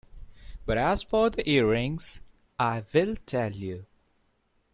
[0.65, 2.21] But as for the earrings—
[2.57, 3.85] I will tell you.